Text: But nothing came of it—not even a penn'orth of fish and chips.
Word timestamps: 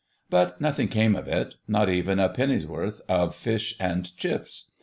But 0.31 0.59
nothing 0.59 0.87
came 0.87 1.15
of 1.15 1.27
it—not 1.27 1.87
even 1.87 2.19
a 2.19 2.27
penn'orth 2.27 3.01
of 3.07 3.35
fish 3.35 3.75
and 3.79 4.17
chips. 4.17 4.71